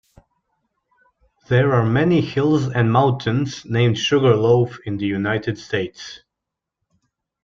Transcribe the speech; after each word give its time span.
There 1.47 1.73
are 1.73 1.85
many 1.85 2.21
hills 2.21 2.67
and 2.67 2.91
mountains 2.91 3.65
named 3.65 3.99
"Sugar 3.99 4.35
Loaf" 4.35 4.79
in 4.87 4.97
the 4.97 5.05
United 5.05 5.59
States. 5.59 6.21